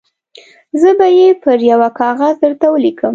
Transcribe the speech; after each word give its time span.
زه 0.81 0.89
به 0.97 1.07
یې 1.17 1.27
پر 1.43 1.59
یوه 1.71 1.89
کاغذ 1.99 2.35
درته 2.43 2.65
ولیکم. 2.69 3.09